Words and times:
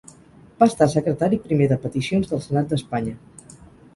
Va 0.61 0.67
estar 0.71 0.85
Secretari 0.93 1.39
primer 1.43 1.67
de 1.73 1.77
peticions 1.85 2.31
del 2.31 2.43
Senat 2.47 2.73
d'Espanya. 2.75 3.13